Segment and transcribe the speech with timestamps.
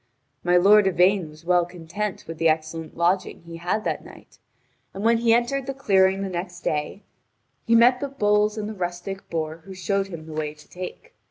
[0.43, 4.39] My lord Yvain was well content with the excellent lodging he had that night,
[4.95, 7.03] and when he entered the clearing the next day,
[7.67, 11.13] he met the bulls and the rustic boor who showed him the way to take.